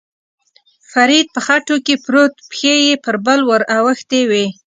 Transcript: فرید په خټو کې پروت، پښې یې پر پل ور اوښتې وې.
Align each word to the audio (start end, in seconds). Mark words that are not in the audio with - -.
فرید 0.91 1.25
په 1.35 1.39
خټو 1.45 1.75
کې 1.85 1.95
پروت، 2.05 2.33
پښې 2.49 2.73
یې 2.87 2.95
پر 3.03 3.15
پل 3.25 3.39
ور 3.49 3.61
اوښتې 3.77 4.21
وې. 4.29 4.45